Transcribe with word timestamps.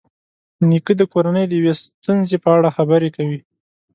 نیکه 0.69 0.93
د 0.97 1.01
کورنۍ 1.13 1.45
د 1.47 1.53
یوې 1.59 1.73
ستونزې 1.83 2.37
په 2.43 2.49
اړه 2.57 2.69
خبرې 2.77 3.09
کوي. 3.15 3.39